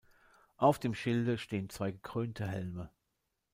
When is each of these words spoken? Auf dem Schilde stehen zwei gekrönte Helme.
Auf 0.57 0.79
dem 0.79 0.95
Schilde 0.95 1.37
stehen 1.37 1.69
zwei 1.69 1.91
gekrönte 1.91 2.47
Helme. 2.47 2.89